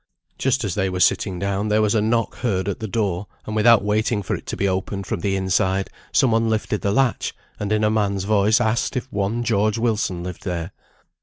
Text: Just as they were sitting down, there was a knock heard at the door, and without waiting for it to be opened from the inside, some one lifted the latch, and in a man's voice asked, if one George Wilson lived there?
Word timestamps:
Just 0.39 0.63
as 0.63 0.73
they 0.73 0.89
were 0.89 0.99
sitting 0.99 1.37
down, 1.37 1.67
there 1.67 1.79
was 1.83 1.93
a 1.93 2.01
knock 2.01 2.37
heard 2.37 2.67
at 2.67 2.79
the 2.79 2.87
door, 2.87 3.27
and 3.45 3.55
without 3.55 3.83
waiting 3.83 4.23
for 4.23 4.35
it 4.35 4.47
to 4.47 4.57
be 4.57 4.67
opened 4.67 5.05
from 5.05 5.19
the 5.19 5.35
inside, 5.35 5.91
some 6.11 6.31
one 6.31 6.49
lifted 6.49 6.81
the 6.81 6.91
latch, 6.91 7.35
and 7.59 7.71
in 7.71 7.83
a 7.83 7.91
man's 7.91 8.23
voice 8.23 8.59
asked, 8.59 8.97
if 8.97 9.05
one 9.13 9.43
George 9.43 9.77
Wilson 9.77 10.23
lived 10.23 10.43
there? 10.43 10.71